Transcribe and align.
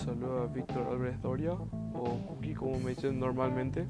Les 0.00 0.06
saluda 0.06 0.46
Víctor 0.46 0.86
Álvarez 0.90 1.20
Doria, 1.20 1.52
o 1.52 2.18
Cookie 2.26 2.54
como 2.54 2.78
me 2.78 2.94
dicen 2.94 3.20
normalmente. 3.20 3.86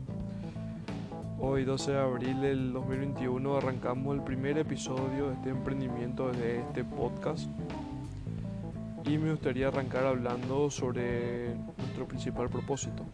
Hoy 1.38 1.64
12 1.64 1.92
de 1.92 1.98
abril 2.01 2.40
del 2.40 2.72
2021 2.72 3.56
arrancamos 3.56 4.17
el 4.17 4.24
primer 4.24 4.58
episodio 4.58 5.28
de 5.28 5.35
este 5.35 5.51
emprendimiento 5.51 6.33
de 6.33 6.62
este 6.62 6.83
podcast. 6.83 7.49
Y 9.04 9.19
me 9.19 9.31
gustaría 9.31 9.69
arrancar 9.69 10.04
hablando 10.04 10.69
sobre 10.69 11.54
nuestro 11.78 12.08
principal 12.08 12.49
propósito. 12.49 13.04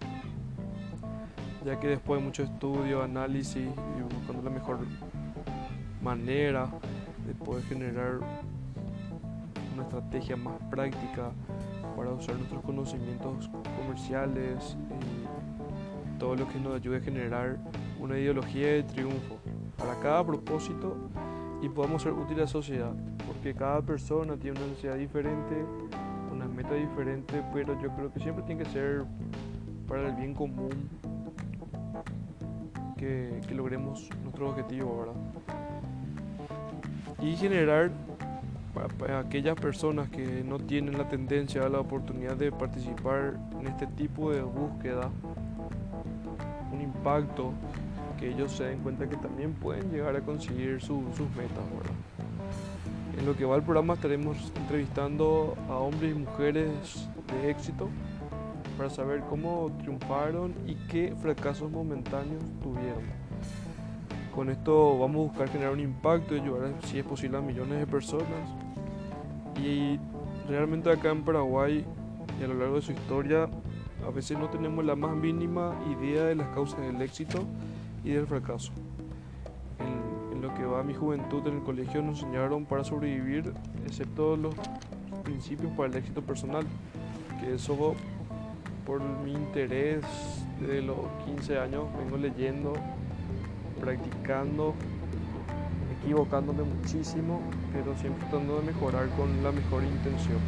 Ya 1.67 1.79
que 1.79 1.89
después 1.89 2.19
de 2.19 2.25
mucho 2.25 2.45
estudio, 2.45 3.03
análisis 3.03 3.69
y 3.69 4.15
buscando 4.15 4.43
la 4.43 4.51
mejor 4.51 4.79
manera 6.03 6.71
de 7.27 7.35
poder 7.35 7.63
generar 7.65 8.21
una 9.75 9.83
estrategia 9.83 10.37
más 10.37 10.59
práctica 10.71 11.33
para 11.97 12.11
usar 12.11 12.37
nuestros 12.37 12.63
conocimientos 12.63 13.49
comerciales 13.81 14.77
y 16.15 16.19
todo 16.19 16.37
lo 16.37 16.47
que 16.49 16.61
nos 16.61 16.77
ayude 16.77 16.99
a 16.99 17.01
generar 17.01 17.57
una 17.99 18.19
ideología 18.19 18.67
de 18.69 18.83
triunfo 18.83 19.39
para 19.79 19.99
cada 20.01 20.25
propósito 20.25 20.95
y 21.63 21.69
podamos 21.69 22.03
ser 22.03 22.13
útiles 22.13 22.39
a 22.39 22.41
la 22.43 22.47
sociedad, 22.47 22.93
porque 23.27 23.55
cada 23.55 23.81
persona 23.81 24.37
tiene 24.37 24.59
una 24.59 24.69
necesidad 24.69 24.97
diferente, 24.97 25.65
una 26.31 26.47
meta 26.47 26.75
diferente, 26.75 27.43
pero 27.53 27.81
yo 27.81 27.89
creo 27.97 28.13
que 28.13 28.21
siempre 28.21 28.45
tiene 28.45 28.65
que 28.65 28.71
ser 28.71 29.05
para 29.89 30.09
el 30.09 30.17
bien 30.17 30.35
común 30.35 30.91
que, 32.99 33.41
que 33.49 33.55
logremos 33.55 34.09
nuestro 34.23 34.51
objetivo, 34.51 34.99
¿verdad? 34.99 35.15
Y 37.23 37.35
generar 37.37 37.91
aquellas 39.19 39.57
personas 39.57 40.09
que 40.11 40.43
no 40.45 40.59
tienen 40.59 40.99
la 40.99 41.09
tendencia 41.09 41.65
a 41.65 41.69
la 41.69 41.81
oportunidad 41.81 42.37
de 42.37 42.53
participar 42.53 43.35
en 43.61 43.67
este 43.67 43.87
tipo 43.87 44.31
de 44.33 44.43
búsqueda, 44.43 45.11
un 46.73 46.81
impacto 46.81 47.53
que 48.19 48.29
ellos 48.29 48.53
se 48.53 48.65
den 48.65 48.81
cuenta 48.81 49.09
que 49.09 49.17
también 49.17 49.53
pueden 49.55 49.91
llegar 49.91 50.17
a 50.17 50.21
conseguir 50.21 50.81
sus 50.81 51.01
metas. 51.37 51.65
En 53.19 53.25
lo 53.25 53.37
que 53.37 53.45
va 53.45 53.55
al 53.55 53.63
programa 53.63 53.95
estaremos 53.95 54.53
entrevistando 54.57 55.57
a 55.71 55.77
hombres 55.77 56.15
y 56.15 56.19
mujeres 56.19 57.09
de 57.33 57.51
éxito 57.51 57.89
para 58.77 58.91
saber 58.91 59.23
cómo 59.31 59.71
triunfaron 59.81 60.55
y 60.67 60.75
qué 60.89 61.15
fracasos 61.23 61.71
momentáneos 61.71 62.43
tuvieron. 62.63 63.05
Con 64.35 64.51
esto 64.51 64.99
vamos 64.99 65.17
a 65.17 65.29
buscar 65.29 65.49
generar 65.49 65.73
un 65.73 65.81
impacto 65.81 66.37
y 66.37 66.41
ayudar, 66.41 66.75
si 66.85 66.99
es 66.99 67.05
posible, 67.07 67.39
a 67.39 67.41
millones 67.41 67.79
de 67.79 67.87
personas 67.87 68.66
y 69.59 69.99
realmente 70.49 70.91
acá 70.91 71.11
en 71.11 71.25
Paraguay 71.25 71.85
y 72.41 72.45
a 72.45 72.49
lo 72.49 72.55
largo 72.55 72.77
de 72.77 72.83
su 72.83 72.93
historia 72.93 73.49
a 74.07 74.11
veces 74.11 74.39
no 74.39 74.49
tenemos 74.49 74.85
la 74.85 74.95
más 74.95 75.17
mínima 75.17 75.75
idea 75.91 76.25
de 76.25 76.37
las 76.37 76.49
causas 76.49 76.81
del 76.81 77.01
éxito 77.03 77.45
y 78.05 78.11
del 78.11 78.27
fracaso. 78.27 78.73
En, 79.81 80.43
lo 80.43 80.55
que 80.55 80.65
va 80.65 80.83
mi 80.83 80.95
juventud 80.95 81.45
en 81.49 81.57
el 81.57 81.63
colegio 81.63 82.03
nos 82.03 82.23
enseñaron 82.23 82.67
para 82.67 82.85
sobrevivir, 82.85 83.53
excepto 83.85 84.37
los 84.37 84.55
principios 85.25 85.73
para 85.73 85.89
el 85.89 85.97
éxito 85.97 86.23
personal, 86.23 86.65
que 87.41 87.55
eso 87.55 87.95
por 88.87 89.03
mi 89.25 89.33
interés 89.33 90.05
de 90.61 90.83
los 90.83 90.99
15 91.25 91.59
años 91.59 91.85
vengo 91.99 92.17
leyendo, 92.17 92.75
practicando 93.81 94.75
equivocándome 96.03 96.63
muchísimo, 96.63 97.41
pero 97.73 97.97
siempre 97.97 98.27
tratando 98.29 98.61
de 98.61 98.67
mejorar 98.67 99.09
con 99.11 99.43
la 99.43 99.53
mejor 99.53 99.83
intención. 99.85 100.39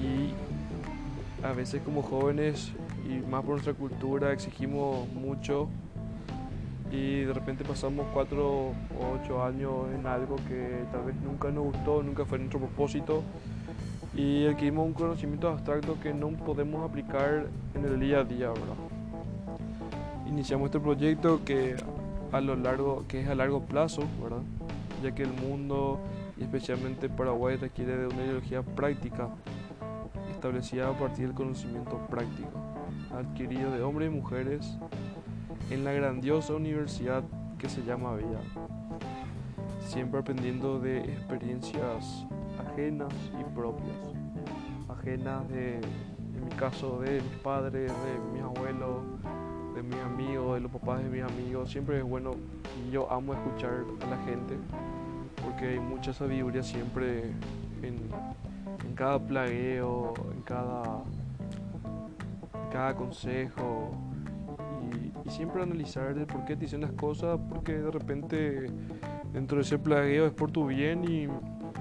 Y 0.00 0.34
a 1.44 1.52
veces 1.52 1.82
como 1.82 2.02
jóvenes 2.02 2.72
y 3.08 3.26
más 3.28 3.42
por 3.42 3.52
nuestra 3.52 3.74
cultura 3.74 4.32
exigimos 4.32 5.08
mucho 5.12 5.68
y 6.90 7.22
de 7.22 7.32
repente 7.32 7.64
pasamos 7.64 8.06
cuatro 8.12 8.68
o 8.68 9.18
ocho 9.20 9.42
años 9.44 9.72
en 9.98 10.06
algo 10.06 10.36
que 10.48 10.84
tal 10.92 11.04
vez 11.04 11.16
nunca 11.16 11.50
nos 11.50 11.64
gustó, 11.64 12.02
nunca 12.02 12.24
fue 12.24 12.38
nuestro 12.38 12.60
propósito 12.60 13.22
y 14.16 14.46
adquirimos 14.46 14.86
un 14.86 14.92
conocimiento 14.92 15.48
abstracto 15.48 15.98
que 16.00 16.14
no 16.14 16.28
podemos 16.28 16.88
aplicar 16.88 17.46
en 17.74 17.84
el 17.84 17.98
día 17.98 18.20
a 18.20 18.24
día, 18.24 18.48
¿verdad? 18.48 18.76
Iniciamos 20.28 20.66
este 20.66 20.78
proyecto 20.78 21.44
que 21.44 21.74
a 22.34 22.40
lo 22.40 22.56
largo, 22.56 23.04
que 23.06 23.20
es 23.20 23.28
a 23.28 23.36
largo 23.36 23.60
plazo, 23.60 24.02
¿verdad? 24.20 24.42
ya 25.04 25.14
que 25.14 25.22
el 25.22 25.32
mundo 25.32 26.00
y 26.36 26.42
especialmente 26.42 27.08
Paraguay 27.08 27.56
requiere 27.56 27.96
de 27.96 28.06
una 28.08 28.24
ideología 28.24 28.62
práctica 28.62 29.28
establecida 30.32 30.88
a 30.88 30.98
partir 30.98 31.28
del 31.28 31.36
conocimiento 31.36 31.96
práctico 32.08 32.50
adquirido 33.12 33.70
de 33.70 33.82
hombres 33.82 34.10
y 34.10 34.14
mujeres 34.14 34.78
en 35.70 35.84
la 35.84 35.92
grandiosa 35.92 36.54
universidad 36.54 37.22
que 37.56 37.68
se 37.68 37.84
llama 37.84 38.16
vida, 38.16 38.40
siempre 39.86 40.18
aprendiendo 40.18 40.80
de 40.80 40.98
experiencias 40.98 42.26
ajenas 42.68 43.14
y 43.40 43.54
propias, 43.54 43.96
ajenas 44.88 45.48
de, 45.50 45.76
en 45.76 46.44
mi 46.44 46.50
caso, 46.56 46.98
de 46.98 47.22
mis 47.22 47.38
padres, 47.42 47.92
de 47.92 48.32
mis 48.32 48.42
abuelos, 48.42 49.04
de 49.74 49.82
mis 49.82 49.98
amigos, 49.98 50.54
de 50.54 50.60
los 50.60 50.70
papás 50.70 51.02
de 51.02 51.10
mis 51.10 51.22
amigos. 51.22 51.70
Siempre 51.70 51.98
es 51.98 52.04
bueno 52.04 52.32
y 52.86 52.90
yo 52.90 53.10
amo 53.10 53.34
escuchar 53.34 53.84
a 54.00 54.06
la 54.06 54.16
gente 54.24 54.56
porque 55.44 55.68
hay 55.68 55.80
mucha 55.80 56.12
sabiduría 56.12 56.62
siempre 56.62 57.32
en, 57.82 57.98
cada 58.94 59.18
plagueo, 59.18 60.14
en 60.32 60.42
cada, 60.42 61.02
cada 62.70 62.94
consejo 62.94 63.92
y, 64.92 65.30
siempre 65.30 65.62
analizar 65.62 66.14
de 66.14 66.26
por 66.26 66.44
qué 66.44 66.54
te 66.54 66.62
dicen 66.62 66.82
las 66.82 66.92
cosas, 66.92 67.40
porque 67.48 67.72
de 67.72 67.90
repente 67.90 68.66
dentro 69.32 69.56
de 69.56 69.62
ese 69.62 69.78
plagueo 69.78 70.26
es 70.26 70.32
por 70.32 70.50
tu 70.50 70.66
bien 70.66 71.04
y 71.10 71.26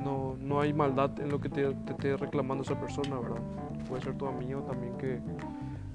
no, 0.03 0.35
no 0.39 0.61
hay 0.61 0.73
maldad 0.73 1.19
en 1.19 1.29
lo 1.29 1.39
que 1.39 1.49
te, 1.49 1.73
te 1.73 1.91
esté 1.91 2.17
reclamando 2.17 2.63
esa 2.63 2.79
persona, 2.79 3.19
¿verdad? 3.19 3.41
Puede 3.87 4.01
ser 4.01 4.15
tu 4.15 4.25
amigo 4.27 4.61
también 4.61 4.97
que 4.97 5.19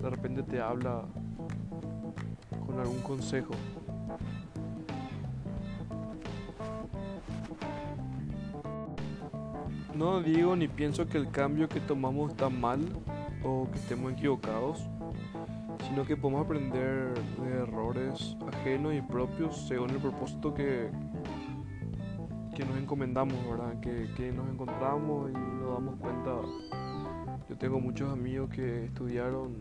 de 0.00 0.10
repente 0.10 0.42
te 0.42 0.60
habla 0.60 1.02
con 2.68 2.78
algún 2.78 3.00
consejo. 3.00 3.54
No 9.94 10.22
digo 10.22 10.54
ni 10.54 10.68
pienso 10.68 11.08
que 11.08 11.18
el 11.18 11.30
cambio 11.30 11.68
que 11.68 11.80
tomamos 11.80 12.30
está 12.30 12.48
mal 12.48 12.80
o 13.42 13.66
que 13.72 13.78
estemos 13.78 14.12
equivocados, 14.12 14.86
sino 15.88 16.04
que 16.04 16.16
podemos 16.16 16.44
aprender 16.44 17.14
de 17.40 17.62
errores 17.62 18.36
ajenos 18.46 18.94
y 18.94 19.00
propios 19.00 19.66
según 19.66 19.90
el 19.90 19.98
propósito 19.98 20.52
que, 20.54 20.90
que 22.54 22.64
nos 22.64 22.76
encomendamos, 22.76 23.34
¿verdad? 23.48 23.80
Que, 23.80 24.08
que 24.16 24.30
nos 24.30 24.48
encontramos 24.48 25.30
y 25.30 25.32
nos 25.32 25.72
damos 25.72 25.96
cuenta. 25.96 26.30
Yo 27.48 27.56
tengo 27.56 27.80
muchos 27.80 28.12
amigos 28.12 28.50
que 28.50 28.84
estudiaron 28.84 29.56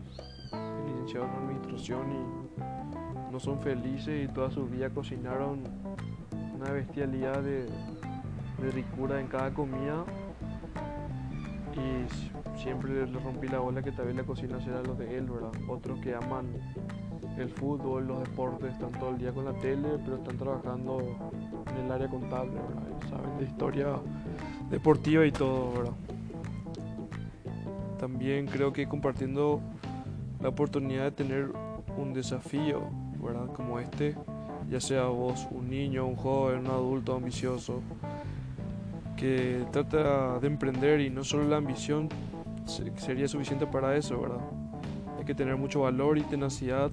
licenciados 0.86 1.28
en 1.30 1.44
administración 1.44 2.12
y 2.12 3.32
no 3.32 3.40
son 3.40 3.60
felices 3.60 4.28
y 4.28 4.32
toda 4.32 4.50
su 4.50 4.66
vida 4.66 4.90
cocinaron 4.90 5.62
una 6.54 6.70
bestialidad 6.72 7.42
de, 7.42 7.66
ricura 8.74 9.20
en 9.20 9.28
cada 9.28 9.54
comida 9.54 10.04
y 11.74 12.58
siempre 12.58 13.06
le 13.06 13.06
rompí 13.20 13.46
la 13.46 13.60
bola 13.60 13.82
que 13.82 13.92
también 13.92 14.16
la 14.16 14.24
cocina 14.24 14.60
será 14.60 14.82
lo 14.82 14.94
de 14.96 15.16
él, 15.16 15.26
¿verdad? 15.30 15.52
Otros 15.68 16.00
que 16.00 16.16
aman 16.16 16.46
el 17.38 17.48
fútbol, 17.50 18.08
los 18.08 18.18
deportes, 18.18 18.72
están 18.72 18.90
todo 18.92 19.10
el 19.10 19.18
día 19.18 19.32
con 19.32 19.44
la 19.44 19.52
tele, 19.52 19.90
pero 20.04 20.16
están 20.16 20.36
trabajando 20.36 20.98
en 21.70 21.84
el 21.84 21.92
área 21.92 22.08
contable, 22.08 22.54
¿verdad? 22.54 23.08
saben 23.08 23.38
de 23.38 23.44
historia 23.44 23.86
deportiva 24.70 25.24
y 25.24 25.30
todo. 25.30 25.94
También 27.98 28.46
creo 28.46 28.72
que 28.72 28.88
compartiendo 28.88 29.60
la 30.40 30.48
oportunidad 30.48 31.04
de 31.04 31.10
tener 31.10 31.52
un 31.96 32.12
desafío 32.12 32.82
como 33.54 33.78
este, 33.78 34.14
ya 34.70 34.80
sea 34.80 35.04
vos 35.04 35.46
un 35.50 35.68
niño, 35.68 36.06
un 36.06 36.16
joven, 36.16 36.60
un 36.60 36.66
adulto 36.68 37.16
ambicioso, 37.16 37.82
que 39.16 39.64
trata 39.72 40.38
de 40.38 40.46
emprender 40.46 41.00
y 41.00 41.10
no 41.10 41.24
solo 41.24 41.48
la 41.48 41.56
ambición 41.56 42.08
sería 42.96 43.26
suficiente 43.26 43.66
para 43.66 43.96
eso, 43.96 44.20
¿verdad? 44.20 44.40
Hay 45.18 45.24
que 45.24 45.34
tener 45.34 45.56
mucho 45.56 45.80
valor 45.80 46.18
y 46.18 46.22
tenacidad, 46.22 46.90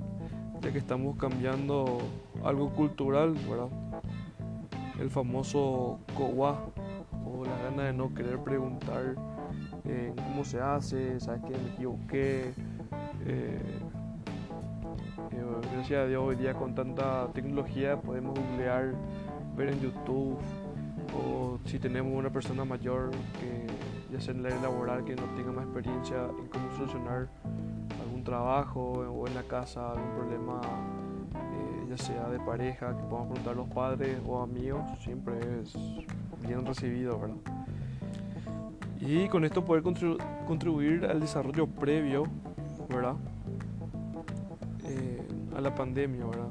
ya 0.61 0.71
que 0.71 0.77
estamos 0.77 1.17
cambiando 1.17 1.99
algo 2.43 2.71
cultural, 2.71 3.35
¿verdad? 3.49 3.69
El 4.99 5.09
famoso 5.09 5.99
cowa 6.15 6.65
o 7.25 7.45
la 7.45 7.69
gana 7.69 7.83
de 7.83 7.93
no 7.93 8.13
querer 8.13 8.39
preguntar 8.39 9.15
eh, 9.85 10.13
cómo 10.15 10.43
se 10.43 10.59
hace, 10.59 11.19
sabes 11.19 11.41
que 11.43 11.51
me 11.51 11.73
equivoqué, 11.73 12.53
eh, 13.25 13.59
gracias 15.73 15.99
a 15.99 16.07
Dios 16.07 16.23
hoy 16.23 16.35
día 16.35 16.53
con 16.53 16.75
tanta 16.75 17.27
tecnología 17.33 17.99
podemos 17.99 18.37
googlear, 18.37 18.93
ver 19.55 19.69
en 19.69 19.81
YouTube 19.81 20.37
o 21.13 21.59
si 21.65 21.79
tenemos 21.79 22.13
una 22.13 22.29
persona 22.29 22.65
mayor 22.65 23.11
que 23.39 23.65
ya 24.11 24.19
sea 24.19 24.33
en 24.33 24.43
la 24.43 24.49
laboral 24.49 25.03
que 25.05 25.15
no 25.15 25.23
tenga 25.35 25.51
más 25.51 25.65
experiencia 25.65 26.17
en 26.39 26.47
cómo 26.47 26.71
solucionar 26.75 27.27
algún 28.03 28.23
trabajo 28.23 28.91
o 28.91 29.27
en 29.27 29.35
la 29.35 29.43
casa 29.43 29.91
algún 29.91 30.11
problema 30.15 30.61
eh, 31.33 31.87
ya 31.89 31.97
sea 31.97 32.29
de 32.29 32.39
pareja 32.39 32.95
que 32.95 33.03
podamos 33.03 33.39
preguntar 33.39 33.53
a 33.53 33.55
los 33.55 33.69
padres 33.69 34.17
o 34.27 34.41
amigos 34.41 34.81
siempre 35.03 35.35
es 35.61 35.73
bien 36.47 36.65
recibido 36.65 37.19
¿verdad? 37.19 37.37
y 38.99 39.27
con 39.27 39.45
esto 39.45 39.63
poder 39.63 39.83
contribuir 39.83 41.05
al 41.05 41.19
desarrollo 41.19 41.67
previo 41.67 42.23
¿verdad? 42.89 43.15
Eh, 44.83 45.27
a 45.55 45.61
la 45.61 45.73
pandemia 45.73 46.25
¿verdad? 46.25 46.49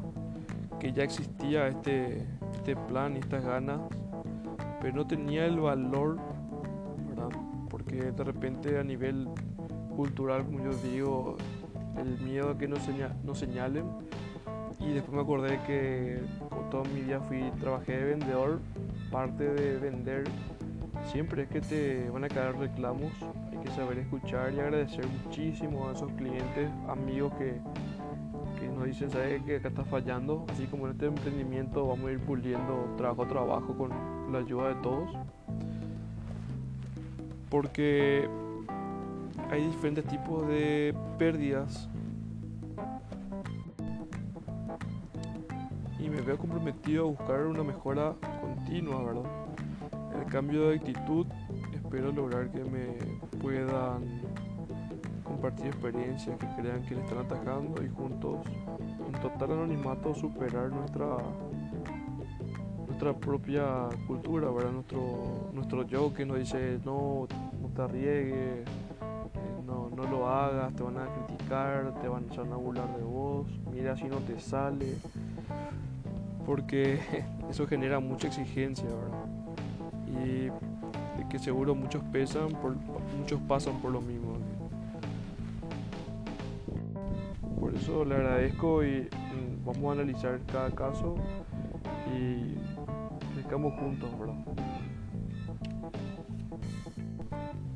que 0.80 0.92
ya 0.92 1.04
existía 1.04 1.68
este, 1.68 2.26
este 2.54 2.76
plan 2.76 3.16
y 3.16 3.20
estas 3.20 3.44
ganas 3.44 3.80
pero 4.84 4.96
no 4.96 5.06
tenía 5.06 5.46
el 5.46 5.60
valor, 5.60 6.18
¿verdad? 7.08 7.30
Porque 7.70 8.12
de 8.12 8.22
repente 8.22 8.78
a 8.78 8.84
nivel 8.84 9.30
cultural, 9.96 10.44
como 10.44 10.62
yo 10.62 10.76
digo, 10.76 11.36
el 11.96 12.20
miedo 12.20 12.50
a 12.50 12.58
que 12.58 12.68
nos, 12.68 12.82
señalen. 13.38 13.86
Y 14.80 14.92
después 14.92 15.14
me 15.14 15.22
acordé 15.22 15.58
que 15.66 16.20
con 16.50 16.68
toda 16.68 16.84
mi 16.90 17.00
vida 17.00 17.18
fui, 17.20 17.50
trabajé 17.60 17.96
de 17.96 18.04
vendedor, 18.04 18.60
parte 19.10 19.44
de 19.54 19.78
vender 19.78 20.24
siempre 21.10 21.42
es 21.42 21.48
que 21.48 21.60
te 21.60 22.10
van 22.10 22.24
a 22.24 22.28
caer 22.28 22.56
reclamos, 22.56 23.12
hay 23.50 23.58
que 23.58 23.70
saber 23.70 23.98
escuchar 23.98 24.52
y 24.52 24.60
agradecer 24.60 25.06
muchísimo 25.06 25.88
a 25.88 25.92
esos 25.92 26.10
clientes, 26.12 26.70
amigos 26.88 27.32
que, 27.34 27.60
que 28.58 28.68
nos 28.68 28.84
dicen, 28.84 29.10
sabes 29.10 29.42
que 29.42 29.56
acá 29.56 29.68
está 29.68 29.84
fallando, 29.84 30.44
así 30.50 30.66
como 30.66 30.86
en 30.86 30.92
este 30.92 31.06
emprendimiento 31.06 31.86
vamos 31.86 32.08
a 32.08 32.12
ir 32.12 32.20
puliendo 32.20 32.94
trabajo 32.96 33.22
a 33.22 33.28
trabajo 33.28 33.74
con 33.76 34.32
la 34.32 34.38
ayuda 34.38 34.68
de 34.68 34.74
todos. 34.76 35.10
Porque 37.50 38.28
hay 39.50 39.64
diferentes 39.66 40.04
tipos 40.06 40.46
de 40.48 40.94
pérdidas. 41.18 41.88
Y 46.00 46.08
me 46.08 46.20
veo 46.20 46.36
comprometido 46.36 47.04
a 47.04 47.06
buscar 47.10 47.46
una 47.46 47.62
mejora 47.62 48.14
continua, 48.40 49.02
¿verdad? 49.02 49.53
Cambio 50.30 50.68
de 50.68 50.76
actitud 50.76 51.26
espero 51.72 52.12
lograr 52.12 52.50
que 52.50 52.64
me 52.64 52.98
puedan 53.40 54.22
compartir 55.22 55.66
experiencias 55.66 56.36
que 56.38 56.46
crean 56.60 56.82
que 56.82 56.94
le 56.94 57.02
están 57.02 57.18
atacando 57.18 57.82
y 57.82 57.88
juntos 57.88 58.46
en 59.06 59.20
total 59.20 59.52
anonimato 59.52 60.14
superar 60.14 60.70
nuestra 60.70 61.18
nuestra 62.86 63.12
propia 63.12 63.88
cultura, 64.06 64.50
¿verdad? 64.50 64.70
Nuestro, 64.70 65.50
nuestro 65.52 65.82
yo 65.84 66.14
que 66.14 66.24
nos 66.24 66.38
dice 66.38 66.78
no, 66.84 67.26
no 67.60 67.68
te 67.68 67.82
arriesgues, 67.82 68.36
eh, 68.36 68.64
no, 69.66 69.90
no 69.90 70.04
lo 70.04 70.28
hagas, 70.28 70.74
te 70.74 70.82
van 70.82 70.98
a 70.98 71.06
criticar, 71.06 71.92
te 72.00 72.08
van 72.08 72.52
a 72.52 72.56
burlar 72.56 72.96
de 72.96 73.02
vos, 73.02 73.48
mira 73.72 73.96
si 73.96 74.04
no 74.04 74.18
te 74.18 74.38
sale, 74.38 74.94
porque 76.46 77.00
eso 77.50 77.66
genera 77.66 77.98
mucha 77.98 78.28
exigencia, 78.28 78.84
¿verdad? 78.84 79.43
Y 80.22 80.50
que 81.34 81.38
seguro 81.40 81.74
muchos 81.74 82.02
pesan, 82.12 82.50
por, 82.50 82.76
muchos 83.18 83.40
pasan 83.48 83.80
por 83.80 83.90
lo 83.90 84.00
mismo. 84.00 84.36
Por 87.58 87.74
eso 87.74 88.04
le 88.04 88.14
agradezco 88.14 88.84
y 88.84 89.08
mm, 89.10 89.64
vamos 89.66 89.84
a 89.84 89.92
analizar 90.00 90.38
cada 90.52 90.70
caso 90.70 91.16
y 92.16 92.54
estamos 93.40 93.72
juntos, 93.80 94.08
¿verdad? 94.16 94.34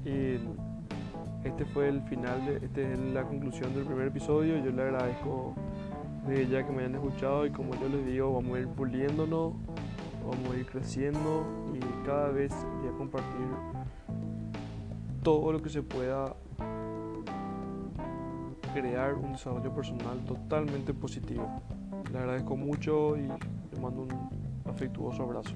Y 0.05 0.39
este 1.45 1.65
fue 1.65 1.89
el 1.89 2.01
final, 2.03 2.47
de, 2.47 2.65
este 2.65 2.93
es 2.93 2.99
la 3.13 3.25
conclusión 3.25 3.75
del 3.75 3.85
primer 3.85 4.07
episodio. 4.07 4.57
Yo 4.65 4.71
le 4.71 4.83
agradezco 4.83 5.55
de 6.29 6.47
ya 6.47 6.65
que 6.65 6.73
me 6.73 6.85
hayan 6.85 6.95
escuchado 6.95 7.45
y 7.47 7.51
como 7.51 7.75
yo 7.75 7.89
les 7.89 8.07
digo, 8.07 8.35
vamos 8.35 8.57
a 8.57 8.61
ir 8.61 8.69
puliéndonos, 8.69 9.55
vamos 10.29 10.51
a 10.53 10.57
ir 10.57 10.67
creciendo 10.67 11.47
y 11.75 12.07
cada 12.07 12.29
vez 12.29 12.53
voy 12.81 12.89
a 12.89 12.93
compartir 12.97 13.49
todo 15.23 15.53
lo 15.53 15.63
que 15.63 15.71
se 15.71 15.83
pueda 15.83 16.37
crear 18.75 19.15
un 19.15 19.33
desarrollo 19.33 19.75
personal 19.75 20.19
totalmente 20.27 20.93
positivo. 20.93 21.63
Le 22.13 22.19
agradezco 22.19 22.57
mucho 22.57 23.17
y 23.17 23.23
le 23.23 23.81
mando 23.81 24.03
un 24.03 24.71
afectuoso 24.71 25.23
abrazo. 25.23 25.55